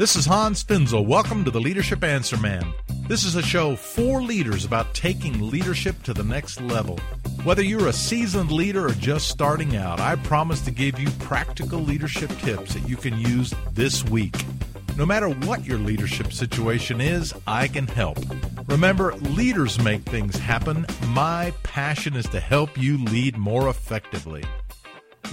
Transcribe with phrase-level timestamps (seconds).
[0.00, 1.04] This is Hans Finzel.
[1.04, 2.72] Welcome to the Leadership Answer Man.
[3.06, 6.98] This is a show for leaders about taking leadership to the next level.
[7.44, 11.80] Whether you're a seasoned leader or just starting out, I promise to give you practical
[11.80, 14.42] leadership tips that you can use this week.
[14.96, 18.16] No matter what your leadership situation is, I can help.
[18.68, 20.86] Remember, leaders make things happen.
[21.08, 24.44] My passion is to help you lead more effectively.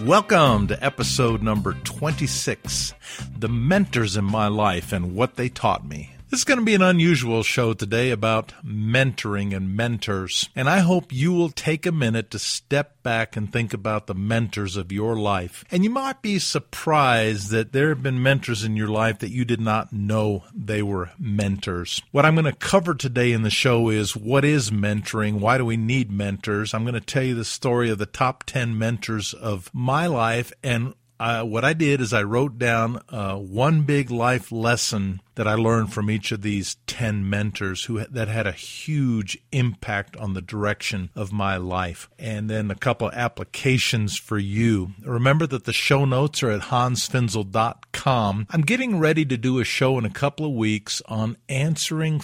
[0.03, 2.93] Welcome to episode number 26
[3.39, 6.11] The Mentors in My Life and What They Taught Me.
[6.29, 10.49] This is going to be an unusual show today about mentoring and mentors.
[10.57, 14.13] And I hope you will take a minute to step back and think about the
[14.13, 15.63] mentors of your life.
[15.71, 19.45] And you might be surprised that there have been mentors in your life that you
[19.45, 22.01] did not know they were mentors.
[22.11, 25.39] What I'm going to cover today in the show is what is mentoring?
[25.39, 26.73] Why do we need mentors?
[26.73, 30.51] I'm going to tell you the story of the top 10 mentors of my life
[30.61, 35.53] and what I did is I wrote down uh, one big life lesson that I
[35.53, 40.41] learned from each of these 10 mentors who that had a huge impact on the
[40.41, 42.09] direction of my life.
[42.17, 44.91] And then a couple of applications for you.
[45.03, 48.47] Remember that the show notes are at hansfinzel.com.
[48.49, 52.19] I'm getting ready to do a show in a couple of weeks on answering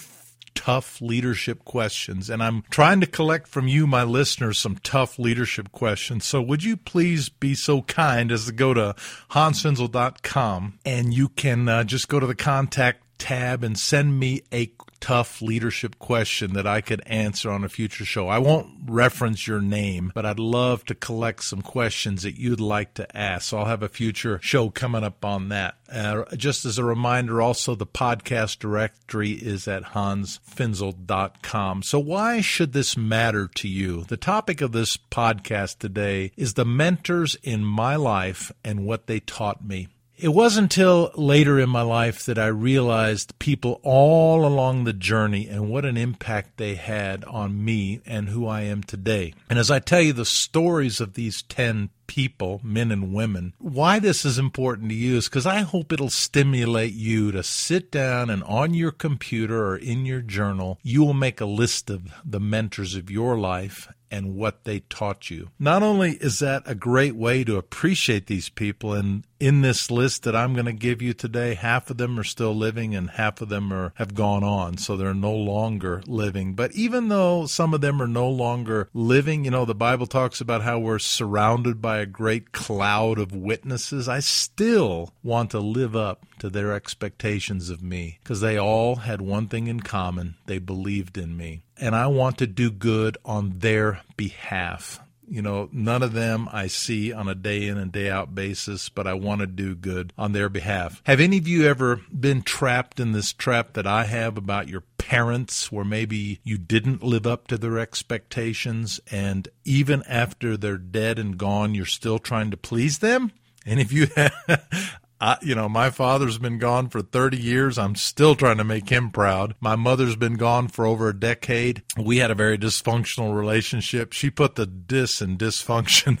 [0.54, 2.30] tough leadership questions.
[2.30, 6.24] And I'm trying to collect from you, my listeners, some tough leadership questions.
[6.24, 8.94] So would you please be so kind as to go to
[9.30, 14.72] hansfinzel.com and you can uh, just go to the contact tab and send me a
[15.04, 18.28] tough leadership question that I could answer on a future show.
[18.28, 22.94] I won't reference your name, but I'd love to collect some questions that you'd like
[22.94, 23.50] to ask.
[23.50, 25.74] So I'll have a future show coming up on that.
[25.92, 31.82] Uh, just as a reminder, also the podcast directory is at hansfinzel.com.
[31.82, 34.04] So why should this matter to you?
[34.04, 39.20] The topic of this podcast today is the mentors in my life and what they
[39.20, 39.88] taught me.
[40.24, 45.48] It wasn't until later in my life that I realized people all along the journey
[45.48, 49.34] and what an impact they had on me and who I am today.
[49.50, 53.98] And as I tell you the stories of these 10 people, men and women, why
[53.98, 58.30] this is important to you is because I hope it'll stimulate you to sit down
[58.30, 62.40] and on your computer or in your journal, you will make a list of the
[62.40, 65.50] mentors of your life and what they taught you.
[65.58, 70.22] Not only is that a great way to appreciate these people, and in this list
[70.22, 73.40] that I'm going to give you today, half of them are still living and half
[73.40, 76.54] of them are have gone on, so they're no longer living.
[76.54, 80.40] But even though some of them are no longer living, you know, the Bible talks
[80.40, 84.08] about how we're surrounded by a great cloud of witnesses.
[84.08, 89.20] I still want to live up to their expectations of me because they all had
[89.20, 90.36] one thing in common.
[90.46, 95.00] They believed in me and I want to do good on their behalf.
[95.26, 98.88] You know, none of them I see on a day in and day out basis,
[98.90, 101.02] but I want to do good on their behalf.
[101.06, 104.82] Have any of you ever been trapped in this trap that I have about your
[104.98, 111.18] parents, where maybe you didn't live up to their expectations, and even after they're dead
[111.18, 113.32] and gone, you're still trying to please them?
[113.66, 114.08] And if you
[115.24, 117.78] I, you know, my father's been gone for 30 years.
[117.78, 119.54] I'm still trying to make him proud.
[119.58, 121.82] My mother's been gone for over a decade.
[121.98, 124.12] We had a very dysfunctional relationship.
[124.12, 126.20] She put the dis in dysfunction.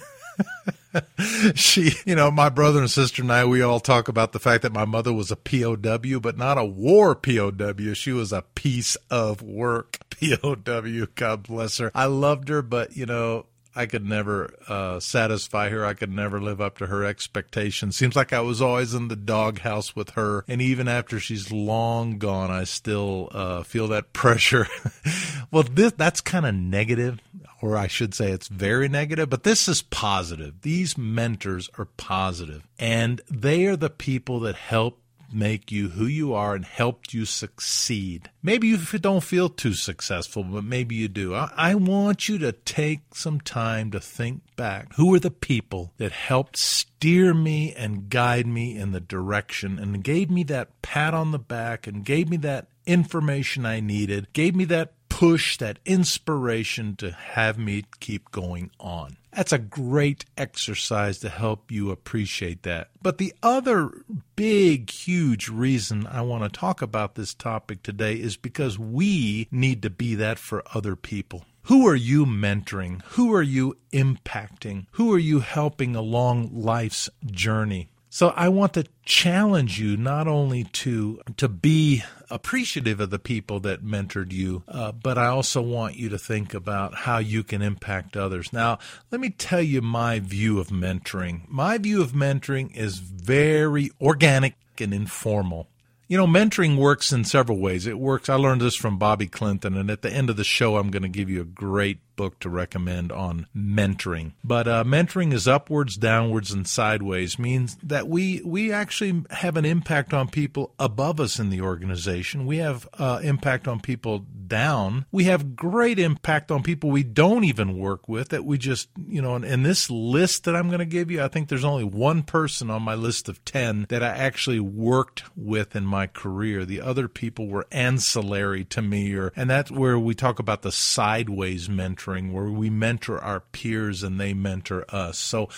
[1.54, 4.62] she, you know, my brother and sister and I, we all talk about the fact
[4.62, 7.92] that my mother was a POW, but not a war POW.
[7.92, 11.08] She was a piece of work POW.
[11.14, 11.92] God bless her.
[11.94, 13.44] I loved her, but, you know,
[13.76, 15.84] I could never uh, satisfy her.
[15.84, 17.96] I could never live up to her expectations.
[17.96, 22.18] Seems like I was always in the doghouse with her, and even after she's long
[22.18, 24.66] gone, I still uh, feel that pressure.
[25.50, 27.20] well, this that's kind of negative,
[27.60, 29.28] or I should say, it's very negative.
[29.28, 30.60] But this is positive.
[30.62, 35.00] These mentors are positive, and they are the people that help
[35.34, 38.30] make you who you are and helped you succeed.
[38.42, 41.34] Maybe you don't feel too successful, but maybe you do.
[41.34, 44.94] I, I want you to take some time to think back.
[44.94, 50.04] Who are the people that helped steer me and guide me in the direction and
[50.04, 54.54] gave me that pat on the back and gave me that information I needed, gave
[54.54, 59.16] me that push, that inspiration to have me keep going on.
[59.32, 62.88] That's a great exercise to help you appreciate that.
[63.00, 63.92] But the other
[64.34, 69.82] big, huge reason I want to talk about this topic today is because we need
[69.82, 71.44] to be that for other people.
[71.68, 73.00] Who are you mentoring?
[73.10, 74.86] Who are you impacting?
[74.92, 77.88] Who are you helping along life's journey?
[78.14, 83.58] So I want to challenge you not only to to be appreciative of the people
[83.58, 87.60] that mentored you, uh, but I also want you to think about how you can
[87.60, 88.52] impact others.
[88.52, 88.78] Now,
[89.10, 91.48] let me tell you my view of mentoring.
[91.48, 95.66] My view of mentoring is very organic and informal.
[96.06, 97.84] You know, mentoring works in several ways.
[97.84, 100.76] It works, I learned this from Bobby Clinton, and at the end of the show,
[100.76, 104.32] I'm going to give you a great book to recommend on mentoring.
[104.42, 107.38] But uh, mentoring is upwards, downwards, and sideways.
[107.38, 112.46] Means that we we actually have an impact on people above us in the organization.
[112.46, 115.06] We have uh, impact on people down.
[115.10, 118.30] We have great impact on people we don't even work with.
[118.30, 119.34] That we just you know.
[119.34, 122.22] And, in this list that I'm going to give you, I think there's only one
[122.22, 126.64] person on my list of ten that I actually worked with in my career.
[126.64, 130.72] The other people were ancillary to me, or and that's where we talk about the
[130.72, 135.18] sideways mentoring mentoring where we mentor our peers and they mentor us.
[135.18, 135.48] So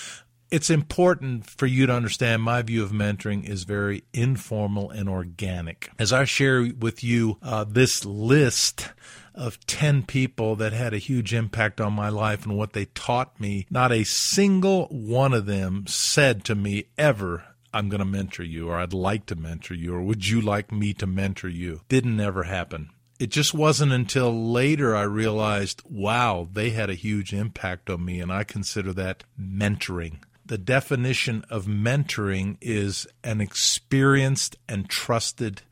[0.50, 5.90] it's important for you to understand my view of mentoring is very informal and organic.
[5.98, 8.90] As I share with you uh, this list
[9.34, 13.38] of 10 people that had a huge impact on my life and what they taught
[13.40, 17.44] me, not a single one of them said to me ever,
[17.74, 20.72] I'm going to mentor you, or I'd like to mentor you, or would you like
[20.72, 21.82] me to mentor you?
[21.88, 27.32] Didn't ever happen it just wasn't until later I realized, wow, they had a huge
[27.32, 30.18] impact on me, and I consider that mentoring.
[30.44, 35.62] The definition of mentoring is an experienced and trusted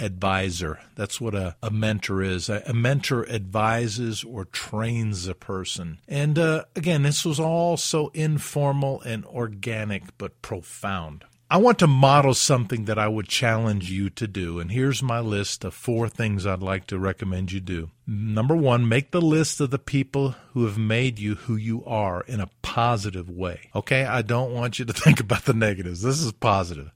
[0.00, 0.80] advisor.
[0.96, 2.48] That's what a, a mentor is.
[2.48, 5.98] A, a, mentor advises or trains a person.
[6.08, 11.24] And uh, again, this was all so informal and organic, but profound.
[11.50, 14.58] I want to model something that I would challenge you to do.
[14.58, 17.90] And here's my list of four things I'd like to recommend you do.
[18.06, 22.22] Number one, make the list of the people who have made you who you are
[22.22, 23.70] in a positive way.
[23.74, 26.02] Okay, I don't want you to think about the negatives.
[26.02, 26.90] This is positive.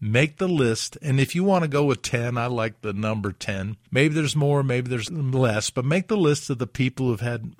[0.00, 3.32] Make the list, and if you want to go with 10, I like the number
[3.32, 3.78] 10.
[3.90, 7.54] Maybe there's more, maybe there's less, but make the list of the people who've had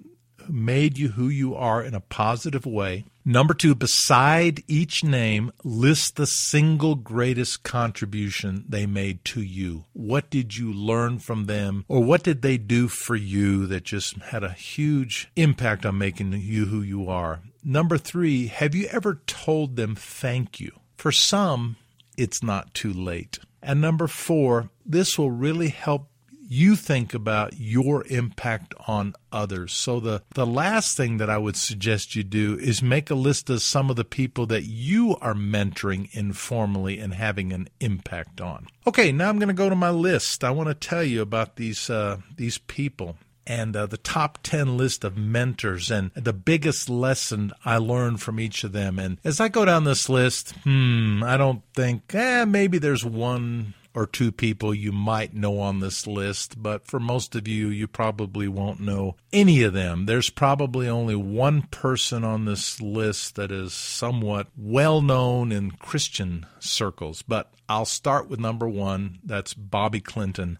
[0.49, 3.05] made you who you are in a positive way.
[3.25, 9.87] Number two, beside each name, list the single greatest contribution they made to you.
[9.95, 14.17] What did you learn from them, or what did they do for you that just
[14.19, 17.41] had a huge impact on making you who you are?
[17.63, 20.73] Number three, have you ever told them thank you?
[20.99, 21.77] For some,
[22.19, 23.39] it's not too late.
[23.63, 26.11] And number four, this will really help
[26.55, 29.73] you think about your impact on others.
[29.73, 33.51] So the the last thing that I would suggest you do is make a list
[33.51, 38.67] of some of the people that you are mentoring informally and having an impact on.
[38.87, 40.45] Okay, now I'm going to go to my list.
[40.45, 43.17] I want to tell you about these uh, these people
[43.47, 48.41] and uh, the top 10 list of mentors and the biggest lesson I learned from
[48.41, 48.99] each of them.
[48.99, 53.75] And as I go down this list, hmm, I don't think, eh, maybe there's one
[53.95, 57.87] or two people you might know on this list, but for most of you, you
[57.87, 60.07] probably won't know any of them.
[60.07, 66.45] There's probably only one person on this list that is somewhat well known in Christian
[66.59, 69.21] circles, but I'll start with number one.
[69.25, 70.59] That's Bobby Clinton.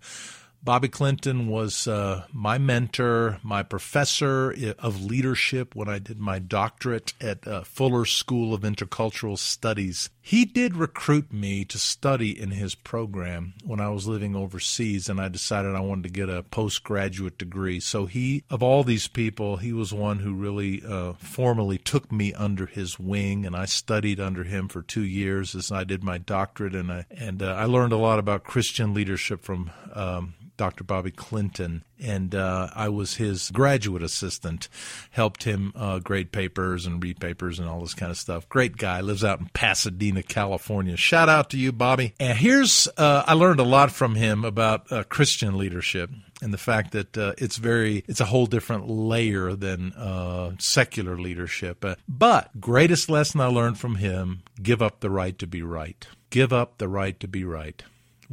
[0.65, 7.13] Bobby Clinton was uh, my mentor, my professor of leadership when I did my doctorate
[7.21, 10.09] at uh, Fuller School of Intercultural Studies.
[10.23, 15.21] He did recruit me to study in his program when I was living overseas, and
[15.21, 17.79] I decided I wanted to get a postgraduate degree.
[17.79, 22.33] So, he, of all these people, he was one who really uh, formally took me
[22.33, 26.17] under his wing, and I studied under him for two years as I did my
[26.17, 30.85] doctorate, and I, and, uh, I learned a lot about Christian leadership from um, Dr.
[30.85, 34.69] Bobby Clinton, and uh, I was his graduate assistant.
[35.11, 38.49] Helped him uh, grade papers and read papers and all this kind of stuff.
[38.49, 39.01] Great guy.
[39.01, 40.97] Lives out in Pasadena, California.
[40.97, 42.15] Shout out to you, Bobby.
[42.21, 46.11] And here's uh, I learned a lot from him about uh, Christian leadership
[46.43, 51.19] and the fact that uh, it's very it's a whole different layer than uh, secular
[51.19, 51.85] leadership.
[52.09, 56.07] But greatest lesson I learned from him: give up the right to be right.
[56.31, 57.83] Give up the right to be right.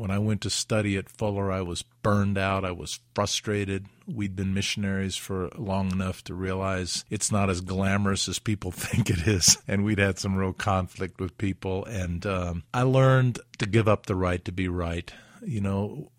[0.01, 2.65] When I went to study at Fuller, I was burned out.
[2.65, 3.85] I was frustrated.
[4.07, 9.11] We'd been missionaries for long enough to realize it's not as glamorous as people think
[9.11, 9.59] it is.
[9.67, 11.85] And we'd had some real conflict with people.
[11.85, 15.13] And um, I learned to give up the right to be right.
[15.45, 16.11] You know,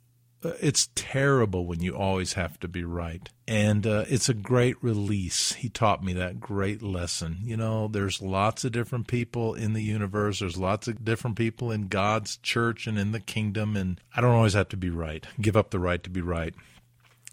[0.61, 3.29] it's terrible when you always have to be right.
[3.47, 5.53] And uh, it's a great release.
[5.53, 7.39] He taught me that great lesson.
[7.43, 11.71] You know, there's lots of different people in the universe, there's lots of different people
[11.71, 15.27] in God's church and in the kingdom, and I don't always have to be right.
[15.41, 16.55] Give up the right to be right.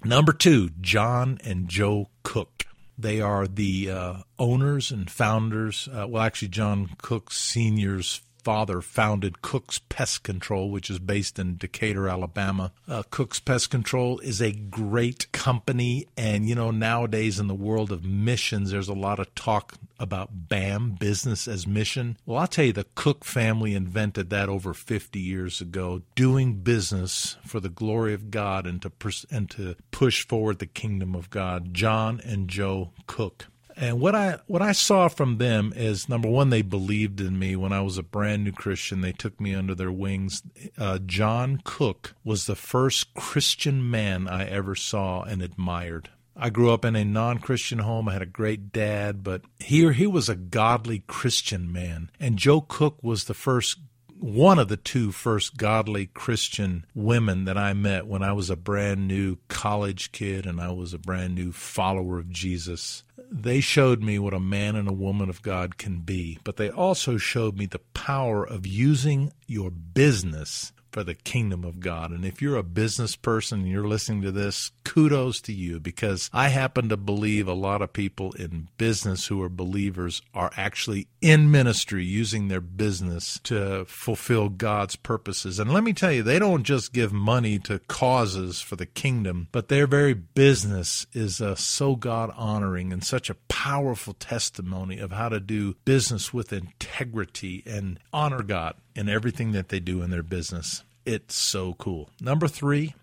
[0.03, 2.65] Number two, John and Joe Cook.
[2.97, 5.87] They are the uh, owners and founders.
[5.87, 11.57] Uh, well, actually, John Cook Sr.'s father founded Cook's Pest Control, which is based in
[11.57, 12.71] Decatur, Alabama.
[12.87, 16.07] Uh, Cook's Pest Control is a great company.
[16.17, 20.49] And, you know, nowadays in the world of missions, there's a lot of talk about
[20.49, 22.17] BAM, business as mission.
[22.25, 27.37] Well, I'll tell you, the Cook family invented that over 50 years ago, doing business
[27.45, 31.29] for the glory of God and to, pers- and to push forward the kingdom of
[31.29, 31.73] God.
[31.73, 33.47] John and Joe Cook.
[33.81, 37.55] And what I what I saw from them is number one, they believed in me
[37.55, 38.99] when I was a brand new Christian.
[38.99, 40.43] They took me under their wings.
[40.77, 46.09] Uh, John Cook was the first Christian man I ever saw and admired.
[46.35, 48.09] I grew up in a non-Christian home.
[48.09, 52.11] I had a great dad, but here he was a godly Christian man.
[52.19, 53.77] And Joe Cook was the first
[54.19, 58.57] one of the two first godly Christian women that I met when I was a
[58.57, 63.03] brand new college kid and I was a brand new follower of Jesus.
[63.31, 66.69] They showed me what a man and a woman of God can be, but they
[66.69, 72.11] also showed me the power of using your business for the kingdom of God.
[72.11, 76.29] And if you're a business person and you're listening to this, kudos to you because
[76.33, 81.07] I happen to believe a lot of people in business who are believers are actually
[81.21, 85.59] in ministry using their business to fulfill God's purposes.
[85.59, 89.47] And let me tell you, they don't just give money to causes for the kingdom,
[89.51, 95.11] but their very business is uh, so God honoring and such a powerful testimony of
[95.11, 100.09] how to do business with integrity and honor God in everything that they do in
[100.09, 100.83] their business.
[101.05, 102.09] It's so cool.
[102.19, 102.95] Number three,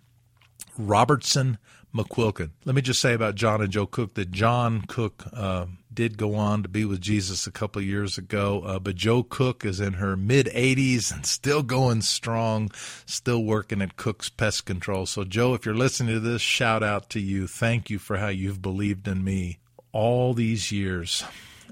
[0.76, 1.56] Robertson
[1.94, 2.50] McQuilkin.
[2.66, 6.34] Let me just say about John and Joe Cook that John Cook uh, did go
[6.34, 9.94] on to be with Jesus a couple years ago, uh, but Joe Cook is in
[9.94, 12.70] her mid 80s and still going strong,
[13.06, 15.06] still working at Cook's Pest Control.
[15.06, 17.46] So, Joe, if you're listening to this, shout out to you.
[17.46, 19.60] Thank you for how you've believed in me
[19.92, 21.24] all these years.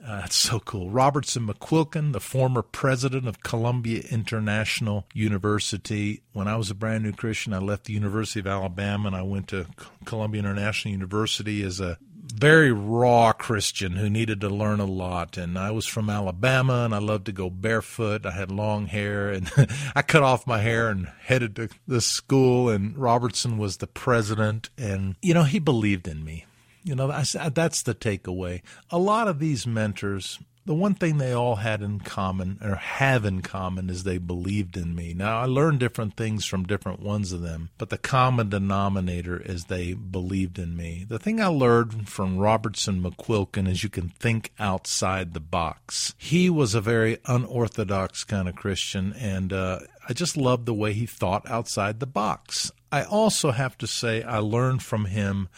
[0.06, 0.90] Uh, that's so cool.
[0.90, 6.22] Robertson McQuilkin, the former president of Columbia International University.
[6.34, 9.22] When I was a brand new Christian, I left the University of Alabama and I
[9.22, 9.66] went to
[10.04, 11.96] Columbia International University as a
[12.34, 15.38] very raw Christian who needed to learn a lot.
[15.38, 18.26] And I was from Alabama and I loved to go barefoot.
[18.26, 19.50] I had long hair and
[19.94, 22.68] I cut off my hair and headed to the school.
[22.68, 24.68] And Robertson was the president.
[24.76, 26.44] And, you know, he believed in me.
[26.84, 28.60] You know, that's the takeaway.
[28.90, 33.24] A lot of these mentors, the one thing they all had in common or have
[33.24, 35.14] in common is they believed in me.
[35.14, 39.64] Now, I learned different things from different ones of them, but the common denominator is
[39.64, 41.06] they believed in me.
[41.08, 46.14] The thing I learned from Robertson McQuilkin is you can think outside the box.
[46.18, 50.92] He was a very unorthodox kind of Christian, and uh, I just loved the way
[50.92, 52.70] he thought outside the box.
[52.92, 55.48] I also have to say, I learned from him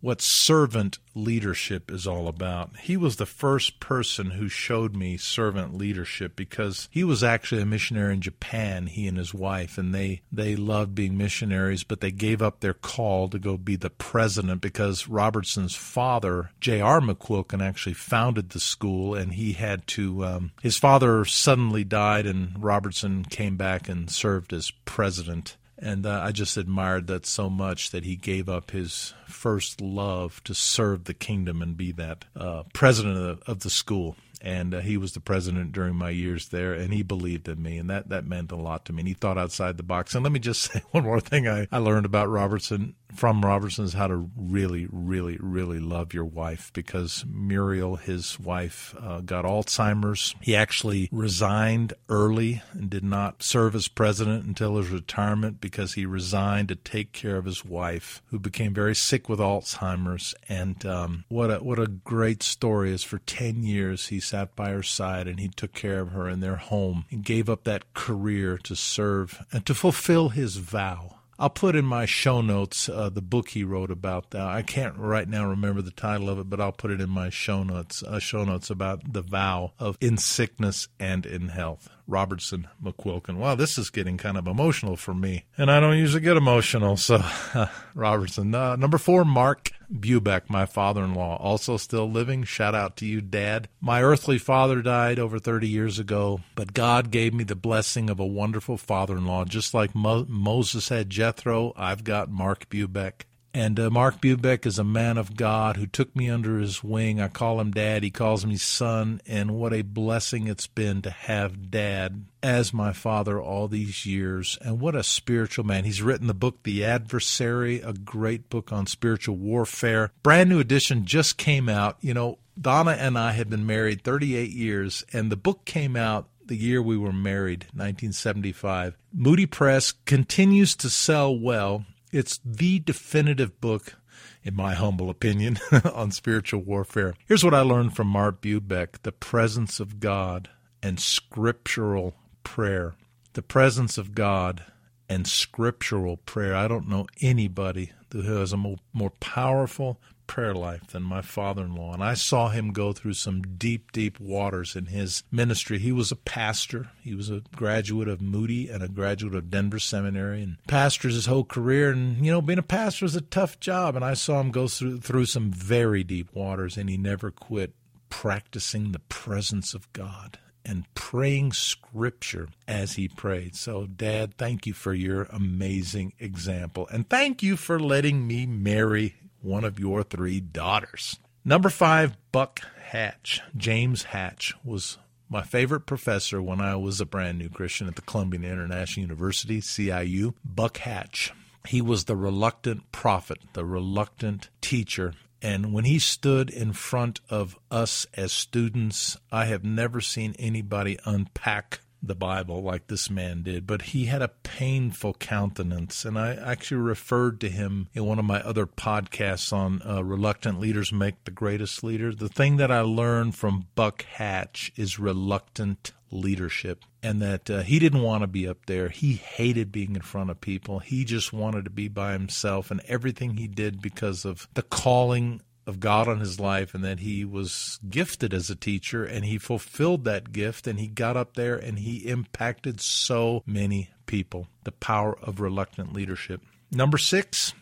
[0.00, 2.76] what servant leadership is all about.
[2.82, 7.66] He was the first person who showed me servant leadership because he was actually a
[7.66, 12.12] missionary in Japan, he and his wife, and they, they loved being missionaries, but they
[12.12, 17.00] gave up their call to go be the president because Robertson's father, J.R.
[17.00, 22.62] McQuilkin, actually founded the school and he had to, um, his father suddenly died and
[22.62, 25.56] Robertson came back and served as president.
[25.80, 30.42] And uh, I just admired that so much that he gave up his first love
[30.44, 34.80] to serve the kingdom and be that uh, president of, of the school and uh,
[34.80, 38.08] he was the president during my years there, and he believed in me, and that
[38.10, 39.00] that meant a lot to me.
[39.00, 40.14] And he thought outside the box.
[40.14, 43.84] And let me just say one more thing I, I learned about Robertson from Robertson
[43.84, 49.44] is how to really, really, really love your wife because Muriel, his wife, uh, got
[49.44, 50.34] Alzheimer's.
[50.40, 56.06] He actually resigned early and did not serve as president until his retirement because he
[56.06, 60.34] resigned to take care of his wife, who became very sick with Alzheimer's.
[60.48, 63.02] And um, what a what a great story is!
[63.02, 66.40] For ten years, he sat by her side and he took care of her in
[66.40, 71.17] their home and gave up that career to serve and to fulfill his vow.
[71.40, 74.42] I'll put in my show notes uh, the book he wrote about that.
[74.42, 77.30] I can't right now remember the title of it, but I'll put it in my
[77.30, 78.02] show notes.
[78.02, 81.88] Uh, show notes about the vow of in sickness and in health.
[82.08, 83.36] Robertson McQuilkin.
[83.36, 86.96] Wow, this is getting kind of emotional for me, and I don't usually get emotional.
[86.96, 87.22] So,
[87.94, 88.54] Robertson.
[88.54, 92.44] Uh, number four, Mark Bubeck, my father in law, also still living.
[92.44, 93.68] Shout out to you, Dad.
[93.80, 98.18] My earthly father died over 30 years ago, but God gave me the blessing of
[98.18, 99.44] a wonderful father in law.
[99.44, 103.22] Just like Mo- Moses had Jethro, I've got Mark Bubeck.
[103.54, 107.20] And uh, Mark Bubeck is a man of God who took me under his wing.
[107.20, 108.02] I call him dad.
[108.02, 109.20] He calls me son.
[109.26, 114.58] And what a blessing it's been to have dad as my father all these years.
[114.60, 115.84] And what a spiritual man.
[115.84, 120.12] He's written the book, The Adversary, a great book on spiritual warfare.
[120.22, 121.96] Brand new edition just came out.
[122.00, 126.28] You know, Donna and I had been married 38 years, and the book came out
[126.48, 128.96] the year we were married, 1975.
[129.12, 131.84] Moody Press continues to sell well.
[132.12, 133.96] It's the definitive book
[134.42, 135.58] in my humble opinion,
[135.94, 137.14] on spiritual warfare.
[137.26, 140.48] Here's what I learned from Mark Bubeck the presence of God
[140.82, 142.94] and scriptural prayer.
[143.34, 144.64] The presence of God
[145.08, 146.54] and scriptural prayer.
[146.54, 151.62] I don't know anybody who has a more, more powerful prayer life than my father
[151.64, 151.94] in law.
[151.94, 155.78] And I saw him go through some deep, deep waters in his ministry.
[155.78, 159.78] He was a pastor, he was a graduate of Moody and a graduate of Denver
[159.78, 161.90] Seminary and pastors his whole career.
[161.90, 163.96] And, you know, being a pastor is a tough job.
[163.96, 167.74] And I saw him go through, through some very deep waters, and he never quit
[168.10, 170.38] practicing the presence of God
[170.68, 173.56] and praying scripture as he prayed.
[173.56, 176.86] So, Dad, thank you for your amazing example.
[176.92, 181.18] And thank you for letting me marry one of your three daughters.
[181.44, 183.40] Number five, Buck Hatch.
[183.56, 184.98] James Hatch was
[185.30, 189.60] my favorite professor when I was a brand new Christian at the Columbian International University,
[189.60, 190.34] CIU.
[190.44, 191.32] Buck Hatch.
[191.66, 195.14] He was the reluctant prophet, the reluctant teacher.
[195.40, 200.98] And when he stood in front of us as students, I have never seen anybody
[201.04, 206.04] unpack the Bible like this man did, but he had a painful countenance.
[206.04, 210.60] And I actually referred to him in one of my other podcasts on uh, Reluctant
[210.60, 212.16] Leaders Make the Greatest Leaders.
[212.16, 217.78] The thing that I learned from Buck Hatch is reluctant leadership and that uh, he
[217.78, 218.88] didn't want to be up there.
[218.88, 220.80] He hated being in front of people.
[220.80, 225.40] He just wanted to be by himself and everything he did because of the calling
[225.66, 229.36] of God on his life and that he was gifted as a teacher and he
[229.36, 234.48] fulfilled that gift and he got up there and he impacted so many people.
[234.64, 236.40] The power of reluctant leadership.
[236.70, 237.52] Number six,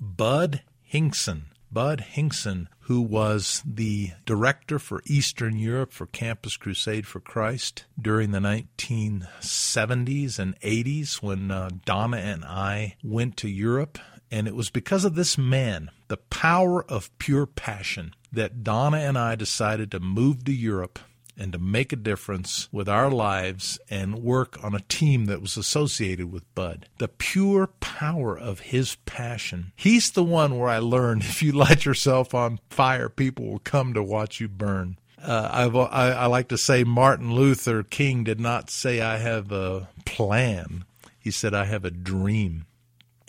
[0.00, 1.46] Bud Hinkson.
[1.72, 8.30] Bud Hinkson, who was the director for Eastern Europe for Campus Crusade for Christ during
[8.32, 13.98] the 1970s and 80s when uh, Donna and I went to Europe.
[14.30, 19.16] And it was because of this man, the power of pure passion, that Donna and
[19.16, 20.98] I decided to move to Europe
[21.36, 25.56] and to make a difference with our lives and work on a team that was
[25.56, 26.88] associated with Bud.
[26.98, 29.72] The pure power of his passion.
[29.76, 33.94] He's the one where I learned if you light yourself on fire, people will come
[33.94, 34.98] to watch you burn.
[35.22, 39.88] Uh, I, I like to say Martin Luther King did not say, I have a
[40.04, 40.84] plan.
[41.20, 42.66] He said, I have a dream.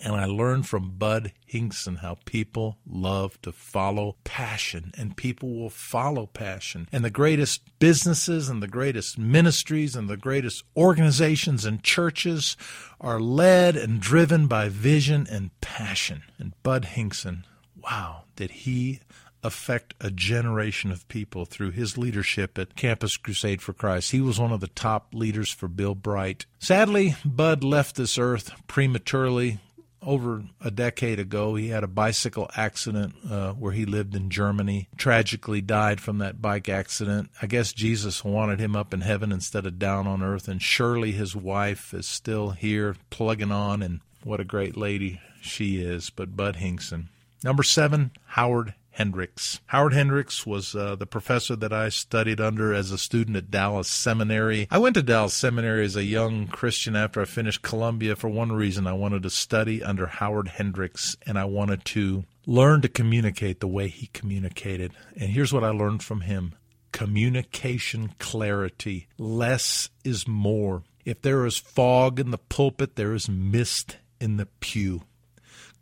[0.03, 5.69] And I learned from Bud Hinkson how people love to follow passion, and people will
[5.69, 6.89] follow passion.
[6.91, 12.57] And the greatest businesses and the greatest ministries and the greatest organizations and churches
[12.99, 16.23] are led and driven by vision and passion.
[16.37, 17.45] And Bud Hinkson,
[17.81, 18.99] wow, did he
[19.43, 24.11] affect a generation of people through his leadership at Campus Crusade for Christ.
[24.11, 26.45] He was one of the top leaders for Bill Bright.
[26.59, 29.59] Sadly, Bud left this earth prematurely
[30.05, 34.87] over a decade ago, he had a bicycle accident uh, where he lived in Germany.
[34.97, 37.29] Tragically died from that bike accident.
[37.41, 40.47] I guess Jesus wanted him up in heaven instead of down on earth.
[40.47, 45.77] And Shirley, his wife, is still here plugging on, and what a great lady she
[45.77, 46.09] is.
[46.09, 47.09] But Bud Hinkson.
[47.43, 49.59] Number seven, Howard Hendricks.
[49.67, 53.87] Howard Hendricks was uh, the professor that I studied under as a student at Dallas
[53.87, 54.67] Seminary.
[54.71, 58.51] I went to Dallas Seminary as a young Christian after I finished Columbia for one
[58.51, 58.87] reason.
[58.87, 63.67] I wanted to study under Howard Hendricks and I wanted to learn to communicate the
[63.67, 64.93] way he communicated.
[65.19, 66.55] And here's what I learned from him
[66.91, 69.07] communication clarity.
[69.17, 70.83] Less is more.
[71.03, 75.01] If there is fog in the pulpit, there is mist in the pew.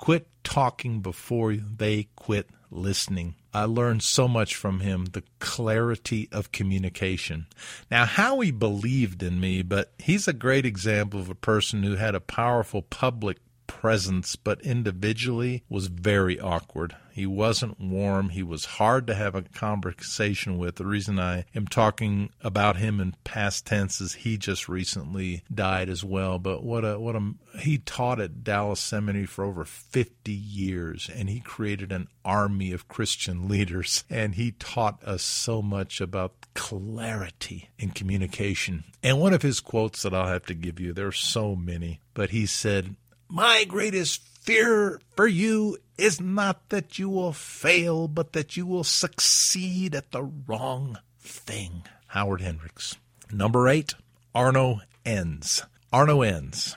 [0.02, 3.36] Quit talking before they quit listening.
[3.54, 7.46] I learned so much from him the clarity of communication.
[7.92, 11.98] Now, how he believed in me, but he's a great example of a person who
[11.98, 13.38] had a powerful public
[13.68, 16.96] presence, but individually was very awkward.
[17.12, 18.30] He wasn't warm.
[18.30, 20.76] He was hard to have a conversation with.
[20.76, 25.90] The reason I am talking about him in past tense is he just recently died
[25.90, 26.40] as well.
[26.40, 31.30] But what a what a he taught at Dallas Seminary for over 50 years and
[31.30, 37.70] he created an army of Christian leaders and he taught us so much about clarity
[37.78, 38.86] in communication.
[39.04, 42.00] And one of his quotes that I'll have to give you, there are so many,
[42.14, 42.96] but he said,
[43.28, 48.84] "My greatest fear for you is not that you will fail, but that you will
[48.84, 51.84] succeed at the wrong thing.
[52.08, 52.98] Howard Hendricks.
[53.32, 53.94] Number eight,
[54.36, 55.64] Arno Enns.
[55.94, 56.76] Arno Enns.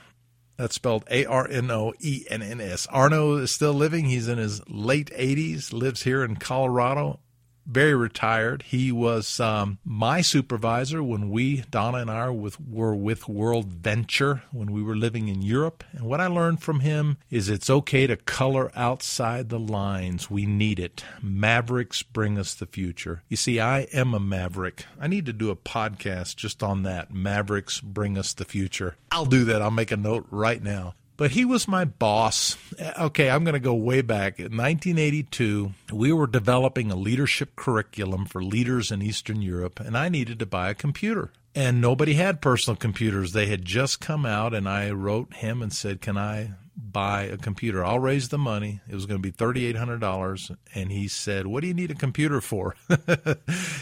[0.57, 2.87] That's spelled A R N O E N N S.
[2.87, 4.05] Arno is still living.
[4.05, 7.19] He's in his late 80s, lives here in Colorado.
[7.65, 8.63] Very retired.
[8.63, 14.43] He was um, my supervisor when we, Donna and I, with, were with World Venture
[14.51, 15.83] when we were living in Europe.
[15.91, 20.29] And what I learned from him is it's okay to color outside the lines.
[20.29, 21.03] We need it.
[21.21, 23.23] Mavericks bring us the future.
[23.29, 24.85] You see, I am a maverick.
[24.99, 27.13] I need to do a podcast just on that.
[27.13, 28.95] Mavericks bring us the future.
[29.11, 29.61] I'll do that.
[29.61, 30.95] I'll make a note right now.
[31.17, 32.57] But he was my boss.
[32.99, 34.37] Okay, I'm going to go way back.
[34.39, 40.09] In 1982, we were developing a leadership curriculum for leaders in Eastern Europe, and I
[40.09, 41.31] needed to buy a computer.
[41.53, 43.31] And nobody had personal computers.
[43.31, 47.37] They had just come out, and I wrote him and said, Can I buy a
[47.37, 47.83] computer.
[47.83, 48.81] I'll raise the money.
[48.87, 50.57] It was going to be $3,800.
[50.73, 52.75] And he said, What do you need a computer for?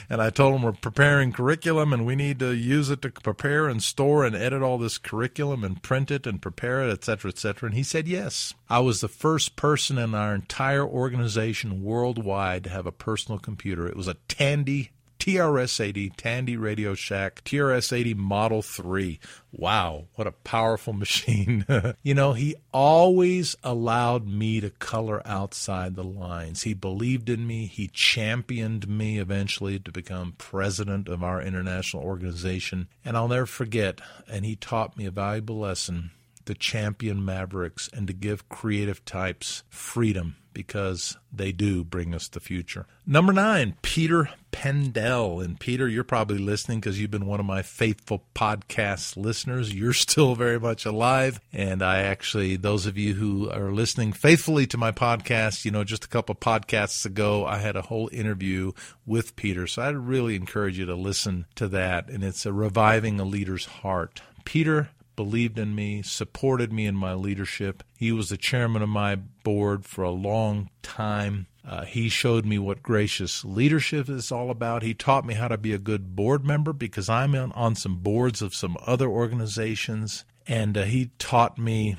[0.09, 3.67] and I told him we're preparing curriculum and we need to use it to prepare
[3.67, 7.29] and store and edit all this curriculum and print it and prepare it, et cetera,
[7.29, 7.67] et cetera.
[7.67, 8.53] And he said, Yes.
[8.69, 13.87] I was the first person in our entire organization worldwide to have a personal computer.
[13.87, 14.91] It was a Tandy
[15.23, 19.21] TRS 80 Tandy Radio Shack TRS 80 Model 3.
[19.53, 21.65] Wow, what a powerful machine.
[22.03, 26.63] you know, he always allowed me to color outside the lines.
[26.63, 27.67] He believed in me.
[27.67, 32.89] He championed me eventually to become president of our international organization.
[33.05, 36.11] And I'll never forget, and he taught me a valuable lesson
[36.45, 42.39] to champion mavericks and to give creative types freedom because they do bring us the
[42.39, 42.85] future.
[43.05, 45.43] Number nine, Peter Pendel.
[45.43, 49.73] And Peter, you're probably listening because you've been one of my faithful podcast listeners.
[49.73, 51.39] You're still very much alive.
[51.51, 55.83] And I actually, those of you who are listening faithfully to my podcast, you know,
[55.83, 58.71] just a couple podcasts ago, I had a whole interview
[59.05, 59.67] with Peter.
[59.67, 62.09] So I'd really encourage you to listen to that.
[62.09, 64.21] And it's a reviving a leader's heart.
[64.45, 67.83] Peter believed in me, supported me in my leadership.
[67.97, 71.47] He was the chairman of my board for a long time.
[71.65, 74.83] Uh, he showed me what gracious leadership is all about.
[74.83, 77.97] He taught me how to be a good board member because I'm on, on some
[77.97, 80.25] boards of some other organizations.
[80.45, 81.95] And uh, he taught me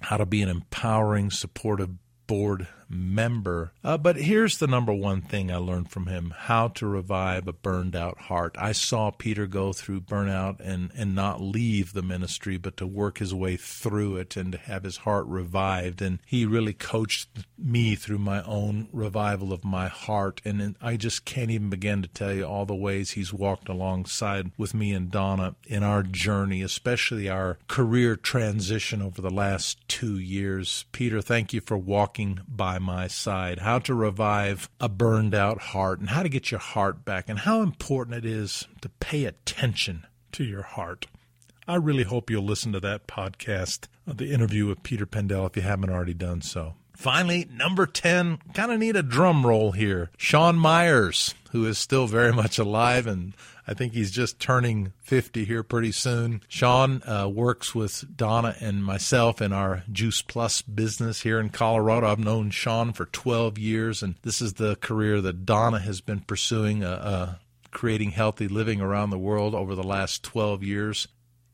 [0.00, 1.90] how to be an empowering, supportive
[2.26, 3.72] board member.
[3.82, 7.52] Uh, but here's the number one thing I learned from him how to revive a
[7.52, 8.56] burned out heart.
[8.58, 13.18] I saw Peter go through burnout and, and not leave the ministry, but to work
[13.18, 16.02] his way through it and to have his heart revived.
[16.02, 17.28] And he really coached
[17.58, 20.40] me through my own revival of my heart.
[20.44, 24.52] And I just can't even begin to tell you all the ways he's walked alongside
[24.56, 30.18] with me and Donna in our journey, especially our career transition over the last two
[30.18, 30.84] years.
[30.92, 36.00] Peter, thank you for walking by my side, how to revive a burned out heart,
[36.00, 40.06] and how to get your heart back, and how important it is to pay attention
[40.32, 41.06] to your heart.
[41.66, 45.56] I really hope you'll listen to that podcast, uh, the interview with Peter Pendel, if
[45.56, 46.74] you haven't already done so.
[46.94, 50.10] Finally, number 10, kind of need a drum roll here.
[50.16, 53.34] Sean Myers, who is still very much alive and
[53.66, 56.42] I think he's just turning 50 here pretty soon.
[56.48, 62.08] Sean uh, works with Donna and myself in our Juice Plus business here in Colorado.
[62.08, 66.20] I've known Sean for 12 years, and this is the career that Donna has been
[66.20, 67.34] pursuing, uh, uh,
[67.70, 71.06] creating healthy living around the world over the last 12 years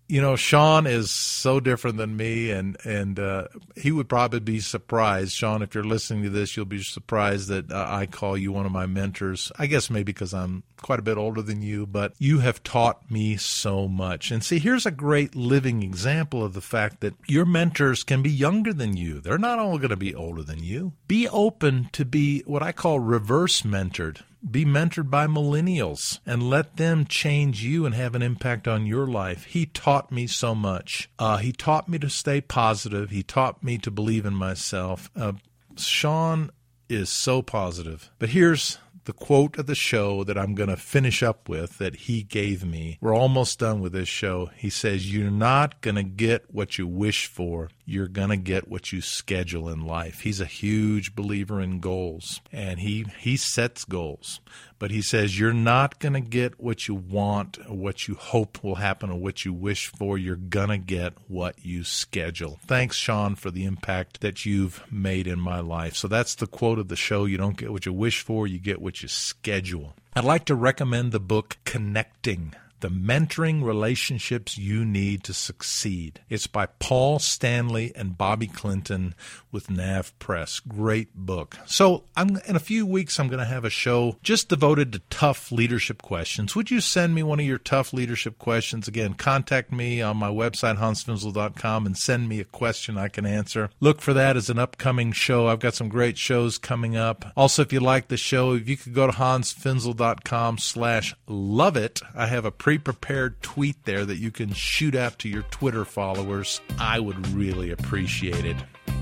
[0.09, 4.59] you know, Sean is so different than me, and and uh, he would probably be
[4.59, 5.33] surprised.
[5.35, 8.64] Sean, if you're listening to this, you'll be surprised that uh, I call you one
[8.64, 9.53] of my mentors.
[9.59, 13.11] I guess maybe because I'm quite a bit older than you, but you have taught
[13.11, 14.31] me so much.
[14.31, 18.31] And see, here's a great living example of the fact that your mentors can be
[18.31, 19.21] younger than you.
[19.21, 20.92] They're not all going to be older than you.
[21.07, 26.77] Be open to be what I call reverse mentored be mentored by millennials and let
[26.77, 29.44] them change you and have an impact on your life.
[29.44, 31.11] He taught me so much.
[31.18, 33.11] Uh, he taught me to stay positive.
[33.11, 35.11] He taught me to believe in myself.
[35.16, 35.33] Uh,
[35.77, 36.51] Sean
[36.88, 38.11] is so positive.
[38.18, 41.97] But here's the quote of the show that I'm going to finish up with that
[41.97, 42.99] he gave me.
[43.01, 44.51] We're almost done with this show.
[44.55, 47.71] He says, You're not going to get what you wish for.
[47.87, 50.21] You're going to get what you schedule in life.
[50.21, 54.40] He's a huge believer in goals and he, he sets goals.
[54.79, 58.62] But he says, You're not going to get what you want, or what you hope
[58.62, 60.16] will happen, or what you wish for.
[60.16, 62.61] You're going to get what you schedule.
[62.66, 65.97] Thanks, Sean, for the impact that you've made in my life.
[65.97, 67.25] So that's the quote of the show.
[67.25, 69.94] You don't get what you wish for, you get what you schedule.
[70.14, 76.21] I'd like to recommend the book Connecting The Mentoring Relationships You Need to Succeed.
[76.29, 79.14] It's by Paul Stanley and Bobby Clinton
[79.51, 80.61] with Nav Press.
[80.61, 81.57] Great book.
[81.67, 85.01] So, I'm in a few weeks I'm going to have a show just devoted to
[85.11, 86.55] tough leadership questions.
[86.55, 88.88] Would you send me one of your tough leadership questions?
[88.88, 93.71] Again, contact me on my website hansfinzel.com and send me a question I can answer.
[93.81, 95.49] Look for that as an upcoming show.
[95.49, 97.33] I've got some great shows coming up.
[97.37, 102.01] Also, if you like the show, if you could go to hansfinzel.com slash love it,
[102.14, 106.61] I have a pre-prepared tweet there that you can shoot out to your Twitter followers.
[106.78, 108.59] I would really appreciate it.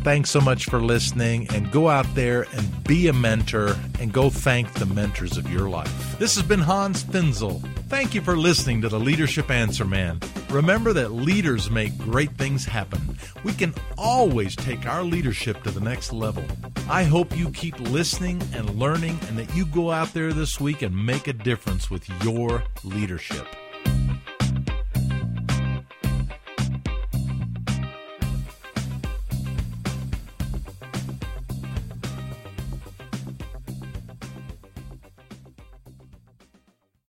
[0.06, 4.30] Thanks so much for listening and go out there and be a mentor and go
[4.30, 6.16] thank the mentors of your life.
[6.20, 7.60] This has been Hans Finzel.
[7.88, 10.20] Thank you for listening to the Leadership Answer Man.
[10.48, 13.18] Remember that leaders make great things happen.
[13.42, 16.44] We can always take our leadership to the next level.
[16.88, 20.82] I hope you keep listening and learning and that you go out there this week
[20.82, 23.48] and make a difference with your leadership.